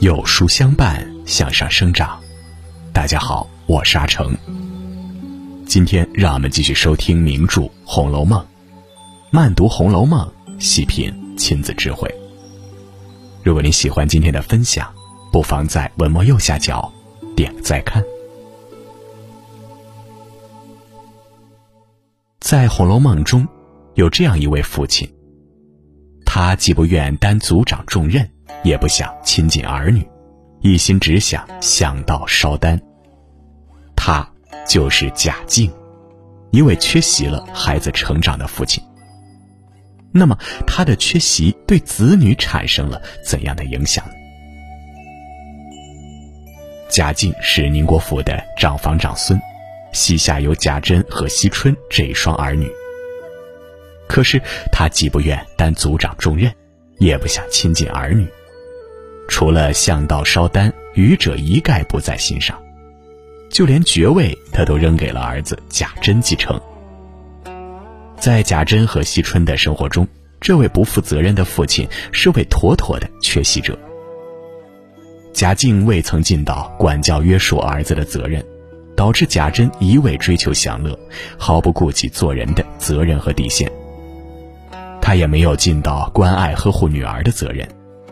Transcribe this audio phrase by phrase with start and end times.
[0.00, 2.18] 有书相伴，向上生长。
[2.94, 4.34] 大家好，我是阿成。
[5.66, 8.40] 今天让我们继续收听名著《红楼梦》，
[9.30, 10.26] 慢读《红楼梦》，
[10.58, 12.10] 细品亲子智慧。
[13.42, 14.90] 如果您喜欢今天的分享，
[15.30, 16.90] 不妨在文末右下角
[17.36, 18.02] 点个再看。
[22.48, 23.46] 在《红楼梦》中，
[23.94, 25.06] 有这样一位父亲，
[26.24, 28.26] 他既不愿担族长重任，
[28.62, 30.02] 也不想亲近儿女，
[30.62, 32.80] 一心只想香道烧丹。
[33.94, 34.26] 他
[34.66, 35.70] 就是贾敬，
[36.50, 38.82] 一位缺席了孩子成长的父亲。
[40.10, 40.34] 那么，
[40.66, 44.02] 他的缺席对子女产生了怎样的影响？
[46.88, 49.38] 贾敬是宁国府的长房长孙。
[49.98, 52.70] 膝下有贾珍和惜春这一双儿女。
[54.06, 56.50] 可是他既不愿担族长重任，
[56.98, 58.24] 也不想亲近儿女，
[59.28, 62.56] 除了向道烧丹，余者一概不在心上。
[63.50, 66.58] 就连爵位，他都扔给了儿子贾珍继承。
[68.18, 70.06] 在贾珍和惜春的生活中，
[70.40, 73.76] 这位不负责任的父亲是位妥妥的缺席者。
[75.32, 78.44] 贾敬未曾尽到管教约束儿子的责任。
[78.98, 80.98] 导致贾珍一味追求享乐，
[81.38, 83.70] 毫不顾及做人的责任和底线。
[85.00, 87.64] 他也没有尽到关爱呵护女儿的责任，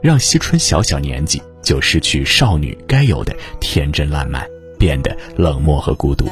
[0.00, 4.46] 让惜春小小年纪就失去少女该有的天真烂漫，
[4.78, 6.30] 变得冷漠和孤独。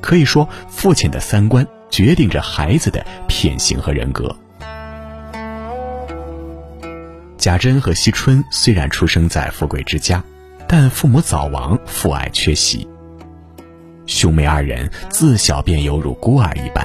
[0.00, 4.36] 可以说，父亲的三观决定着孩子的品行和人格。
[7.36, 10.22] 贾珍和惜春虽然出生在富贵之家，
[10.68, 12.88] 但父母早亡，父爱缺席。
[14.10, 16.84] 兄妹二人自小便犹如孤儿一般。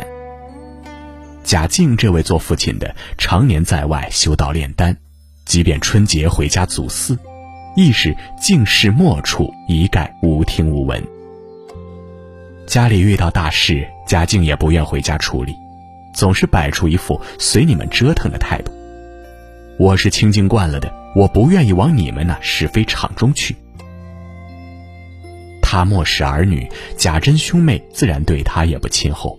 [1.44, 4.96] 贾敬这位做父亲的，常年在外修道炼丹，
[5.44, 7.18] 即便春节回家祖祀，
[7.76, 11.04] 亦是静室默处，一概无听无闻。
[12.68, 15.56] 家里遇到大事，贾敬也不愿回家处理，
[16.14, 18.72] 总是摆出一副随你们折腾的态度。
[19.80, 23.56] 我是清静惯了的，我不愿意往你们那是非场中去。
[25.76, 26.66] 他漠视儿女，
[26.96, 29.38] 贾珍兄妹自然对他也不亲厚。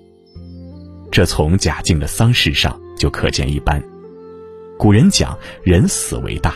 [1.11, 3.83] 这从贾敬的丧事上就可见一斑。
[4.79, 6.55] 古人讲“人死为大”，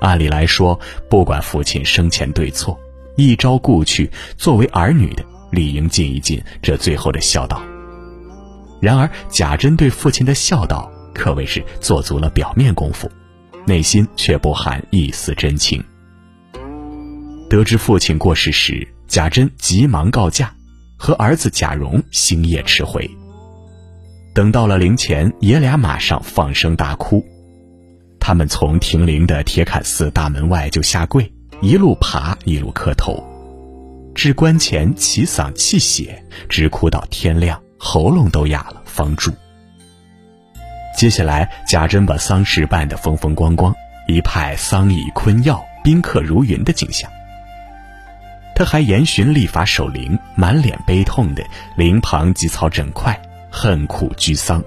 [0.00, 0.80] 按理来说，
[1.10, 2.80] 不管父亲生前对错，
[3.16, 5.22] 一朝故去，作为儿女的
[5.52, 7.62] 理应尽一尽这最后的孝道。
[8.80, 13.06] 然而，贾珍对父亲的孝道可谓是做足了表面功夫，
[13.66, 15.84] 内心却不含一丝真情。
[17.48, 20.52] 得知父亲过世时，贾珍急忙告假，
[20.96, 23.08] 和儿子贾蓉星夜驰回。
[24.34, 27.24] 等到了灵前，爷俩马上放声大哭。
[28.18, 33.22] 他们从亭陵的铁槛寺大门外就下跪，一路爬一路磕头，
[34.12, 39.30] 至棺前齐嗓泣血，直哭到天亮，喉咙都哑了方住。
[40.98, 43.72] 接下来，贾珍把丧事办得风风光光，
[44.08, 47.08] 一派丧仪坤耀、宾客如云的景象。
[48.56, 51.44] 他还严巡立法守灵，满脸悲痛的
[51.76, 53.20] 灵旁积草整块，
[53.52, 54.64] 恨苦居丧。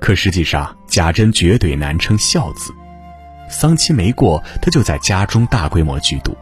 [0.00, 2.72] 可实际上，贾珍绝对难称孝子。
[3.50, 6.34] 丧期没过，他就在家中大规模聚赌，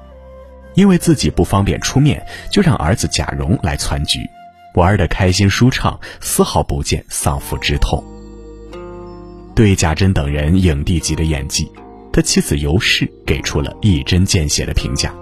[0.74, 4.30] 因为自己不方便出面，就让儿子贾蓉来攒局，
[4.74, 8.04] 玩得开心舒畅，丝毫不见丧父之痛。
[9.56, 11.68] 对贾珍等人影帝级的演技。
[12.16, 15.14] 他妻子尤氏给出了一针见血的评价：“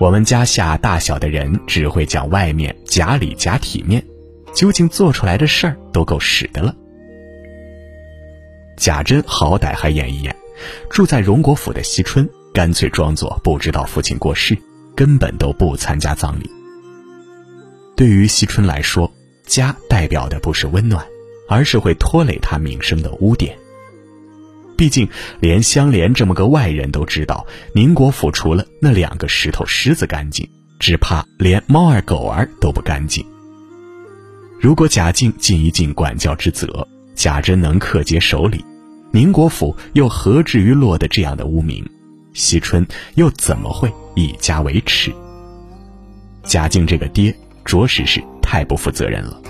[0.00, 4.04] 我们家下大小的人只会讲外面假里假体面，
[4.52, 6.74] 究竟做出来的事儿都够使的了。”
[8.76, 10.34] 贾珍好歹还演一演，
[10.90, 14.58] 住在荣国府的惜春干脆装作不知道父亲过世，
[14.96, 16.50] 根本都不参加葬礼。
[17.94, 19.08] 对于惜春来说，
[19.46, 21.06] 家代表的不是温暖，
[21.48, 23.56] 而是会拖累他名声的污点。
[24.76, 25.08] 毕竟，
[25.40, 33.24] 连香莲这么个外人都知道，宁国府除了那两个石头狮子干净，只怕连猫儿狗儿都不干净。
[34.60, 38.64] 如果贾敬尽一尽管教之责，贾珍能克节守礼，
[39.12, 41.84] 宁国府又何至于落得这样的污名？
[42.34, 45.10] 惜春又怎么会以家为耻？
[46.42, 47.34] 贾敬这个爹，
[47.64, 49.40] 着实是太不负责任了。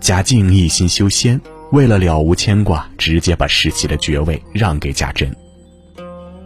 [0.00, 1.40] 贾敬一心修仙。
[1.72, 5.34] 为了了无牵挂，直接把世袭的爵位让给贾珍。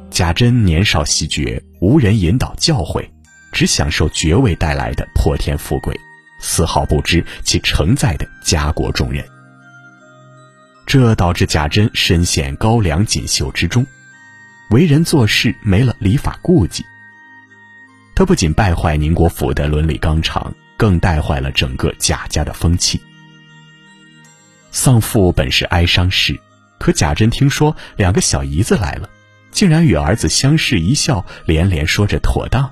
[0.09, 3.05] 贾珍年少习爵，无人引导教诲，
[3.51, 5.99] 只享受爵位带来的破天富贵，
[6.41, 9.25] 丝毫不知其承载的家国重任。
[10.87, 13.85] 这导致贾珍深陷高粱锦绣之中，
[14.71, 16.85] 为人做事没了礼法顾忌。
[18.15, 23.01] 他不仅败坏宁国府的伦理纲常，更带坏了整个贾家的风气。
[24.77, 26.39] 丧父本是哀伤事，
[26.79, 29.09] 可贾珍听说两个小姨子来了，
[29.51, 32.71] 竟然与儿子相视一笑，连连说着妥当。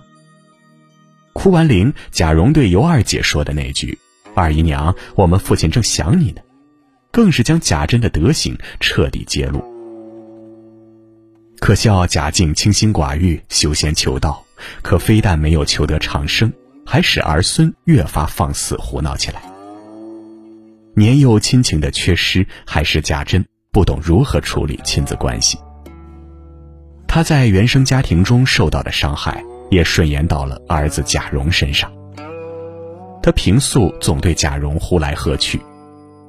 [1.32, 3.98] 哭完灵，贾蓉对尤二姐说的那句
[4.36, 6.42] ：“二姨娘，我们父亲正想你呢。”
[7.10, 9.64] 更是将贾珍的德行彻底揭露。
[11.58, 14.44] 可笑贾静清心寡欲、修仙求道，
[14.82, 16.52] 可非但没有求得长生，
[16.84, 19.53] 还使儿孙越发放肆胡闹起来。
[20.96, 25.58] 年幼亲情的缺失，还是贾珍不懂如何处理亲子关系。
[27.08, 31.92] 他在原生家庭中受到的伤害，也顺延到了儿子贾蓉身上。
[33.22, 35.60] 他平素总对贾蓉呼来喝去。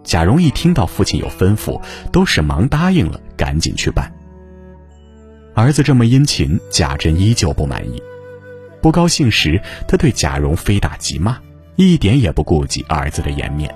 [0.03, 4.11] 贾蓉一听到父亲有吩咐，都是忙答应了，赶紧去办。
[5.53, 8.01] 儿子这么殷勤，贾珍依旧不满意。
[8.81, 11.37] 不高兴时，他对贾蓉非打即骂，
[11.75, 13.73] 一点也不顾及儿子的颜面，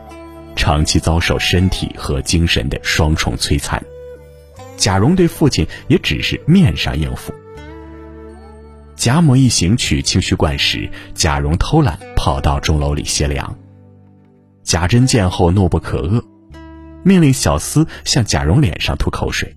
[0.59, 3.81] 长期遭受身体和精神的双重摧残。
[4.75, 7.33] 贾蓉对父亲也只是面上应付。
[8.97, 13.57] 贾母一行去清虚观时，贾蓉偷懒跑到钟楼里歇凉。
[14.61, 16.21] 贾珍见后怒不可遏，
[17.03, 19.55] 命令小厮向贾蓉脸上吐口水。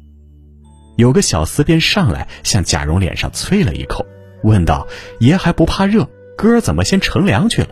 [0.97, 4.07] 有个小厮便上来向贾蓉脸上啐了一口，
[4.45, 4.87] 问道
[5.19, 6.09] ：“爷还不怕热？
[6.39, 7.69] 哥怎么先乘凉去了？”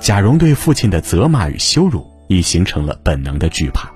[0.00, 3.92] 贾蓉对父亲的责骂与羞辱已形成了本能的惧怕，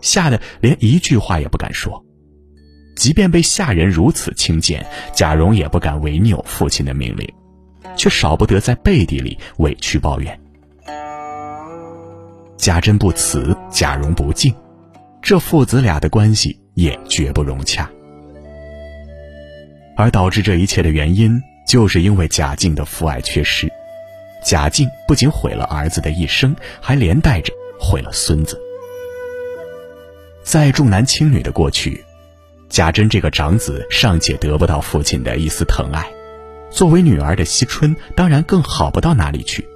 [0.00, 2.04] 吓得连一句话也不敢说。
[2.96, 7.32] 即便被下人如此轻贱，贾蓉也不敢违拗父亲的命令，
[7.96, 10.38] 却少不得在背地里委屈抱怨。
[12.56, 14.52] 贾珍不辞，贾蓉不敬，
[15.22, 17.88] 这父子俩的关系也绝不融洽。
[19.96, 23.72] 而导致这一切的原因，就是因为贾静的父爱缺失。
[24.48, 28.58] 贾静不仅毁了儿子的一生，还连带着毁了孙子。
[30.42, 32.02] 在重男轻女的过去，
[32.70, 36.10] 贾珍这个长子尚且得不到父亲的一丝疼爱，
[36.70, 39.68] 作为女儿的惜春当然更好不到哪里去。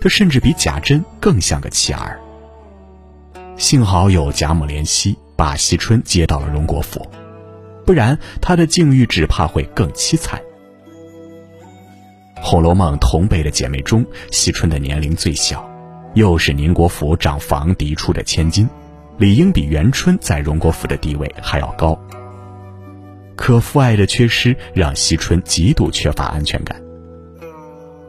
[0.00, 2.18] 他甚至比贾珍更像个弃儿。
[3.56, 7.08] 幸好有贾母怜惜，把惜春接到了荣国府，
[7.86, 10.40] 不然他的境遇只怕会更凄惨。
[12.44, 15.64] 《红楼梦》同辈的姐妹中，惜春的年龄最小，
[16.14, 18.68] 又是宁国府长房嫡出的千金，
[19.16, 21.98] 理应比元春在荣国府的地位还要高。
[23.36, 26.76] 可父爱的缺失，让惜春极度缺乏安全感。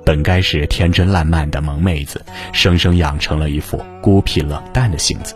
[0.03, 2.19] 本该是天真烂漫的萌妹子，
[2.51, 5.35] 生生养成了一副孤僻冷淡的性子。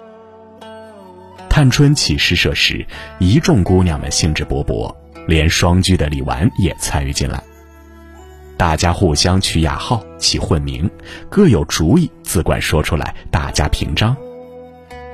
[1.48, 2.86] 探春起诗社时，
[3.20, 4.94] 一众姑娘们兴致勃勃，
[5.28, 7.42] 连双居的李纨也参与进来。
[8.58, 10.90] 大家互相取雅号、起混名，
[11.30, 14.18] 各有主意，自管说出来，大家评章。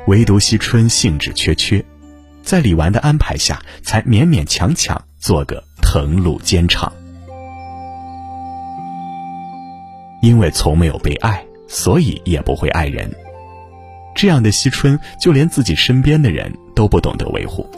[0.07, 1.83] 唯独惜春兴致缺缺，
[2.41, 6.91] 在李纨的安排下，才勉勉强强做个誊录监场。
[10.21, 13.11] 因为从没有被爱，所以也不会爱人。
[14.15, 17.69] 这样的惜春，就连自己身边的人都不懂得维护。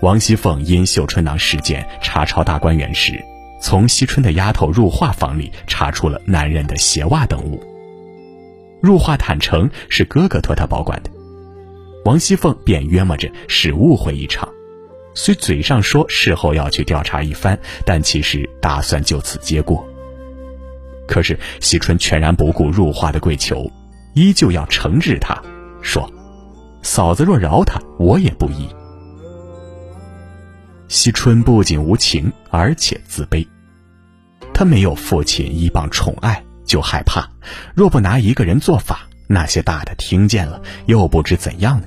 [0.00, 3.22] 王熙凤因绣春囊事件查抄大观园时，
[3.60, 7.62] 从惜春的丫头入画房里查出了男人的鞋袜等物。
[8.80, 11.10] 入画坦诚是哥哥托他保管的，
[12.04, 14.48] 王熙凤便约摸着是误会一场，
[15.14, 19.84] 虽嘴上说事后要去调查一番，但其实打算就此结过。
[21.08, 23.68] 可是惜春全然不顾入画的跪求，
[24.14, 25.36] 依旧要惩治他，
[25.82, 26.08] 说
[26.82, 28.68] ：“嫂子若饶他，我也不依。”
[30.88, 33.46] 惜春不仅无情，而且自卑。
[34.54, 37.28] 他没有父亲一帮宠爱，就害怕，
[37.74, 41.86] 若不拿一个人做法，那些大的听见了又不知怎样呢？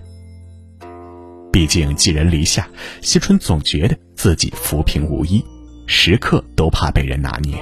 [1.52, 2.68] 毕竟寄人篱下，
[3.02, 5.44] 惜春总觉得自己浮萍无依，
[5.86, 7.58] 时刻都怕被人拿捏。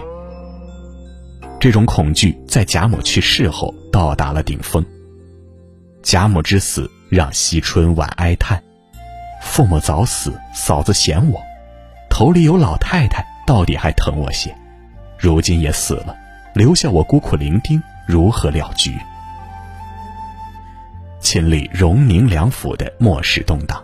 [1.60, 4.86] 这种恐惧在贾母去世后到达了顶峰。
[6.04, 8.64] 贾母之死让惜春晚哀叹
[9.40, 11.42] ：“父母早死，嫂子嫌我，
[12.10, 14.56] 头里有老太太，到底还疼我些。
[15.18, 16.16] 如今也死了，
[16.54, 18.98] 留下我孤苦伶仃，如何了局？”
[21.20, 23.84] 亲历荣宁两府的末世动荡，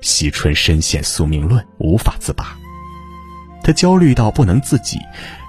[0.00, 2.56] 惜春深陷宿命论，无法自拔。
[3.62, 4.98] 他焦虑到不能自己，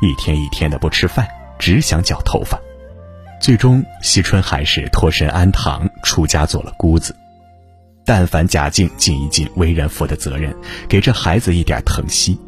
[0.02, 1.28] 一天一天的不吃饭，
[1.58, 2.60] 只想绞头发。
[3.42, 7.16] 最终，惜春还是脱身安堂，出家做了姑子。
[8.06, 10.56] 但凡贾静尽一尽为人父的责任，
[10.88, 12.40] 给这孩子一点疼惜，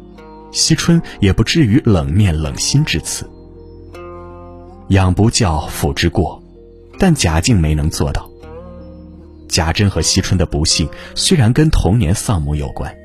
[0.52, 3.28] 惜春也不至于冷面冷心至此。
[4.90, 6.40] 养不教，父之过，
[6.98, 8.30] 但贾静没能做到。
[9.48, 12.96] 贾珍和惜春的不幸虽然跟童年丧母有关，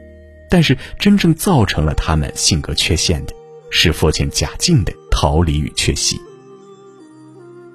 [0.50, 3.34] 但是真正造成了他们性格缺陷的，
[3.72, 6.22] 是父亲贾静的逃离与缺席。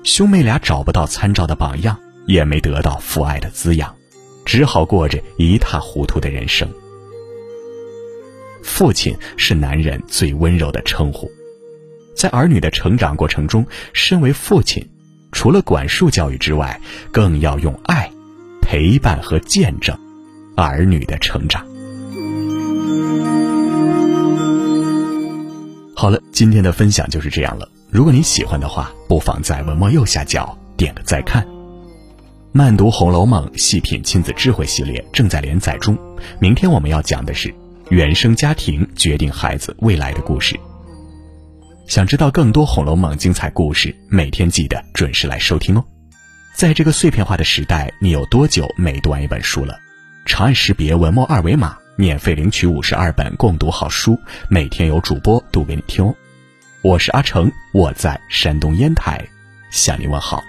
[0.04, 3.97] 兄妹俩找不到参照的榜样，也没得到父爱的滋养。
[4.48, 6.66] 只好过着一塌糊涂的人生。
[8.62, 11.30] 父亲是男人最温柔的称呼，
[12.16, 14.88] 在儿女的成长过程中，身为父亲，
[15.32, 16.80] 除了管束教育之外，
[17.12, 18.10] 更要用爱
[18.62, 19.94] 陪伴和见证
[20.56, 21.62] 儿女的成长。
[25.94, 27.68] 好了，今天的分享就是这样了。
[27.90, 31.46] 如果你喜欢的话，不妨在文末右下角点个再看。
[32.50, 35.96] 慢读《红楼梦》细品亲子智慧系列正在连载中，
[36.40, 37.54] 明天我们要讲的是
[37.90, 40.58] 原生家庭决定孩子未来的故事。
[41.86, 45.84] 想知道更多《红楼梦》精彩故事，每天记得准时来收听哦。
[46.54, 49.78] 在这个碎片化的时代，你有多久没读完一本书了？
[50.24, 56.14] 长按识别文末二维码，免费领取五十二本共读好书，每天有主播读给你听哦。
[56.80, 59.22] 我是阿成，我在山东烟台，
[59.70, 60.42] 向你问好。